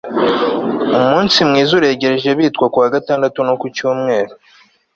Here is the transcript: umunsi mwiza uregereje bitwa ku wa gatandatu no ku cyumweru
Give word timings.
umunsi 0.97 1.37
mwiza 1.49 1.71
uregereje 1.75 2.29
bitwa 2.39 2.65
ku 2.73 2.77
wa 2.81 2.89
gatandatu 2.95 3.39
no 3.47 3.55
ku 3.59 3.65
cyumweru 3.75 4.33